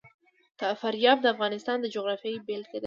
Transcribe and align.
فاریاب 0.81 1.17
د 1.21 1.25
افغانستان 1.33 1.77
د 1.81 1.85
جغرافیې 1.95 2.43
بېلګه 2.47 2.77
ده. 2.79 2.79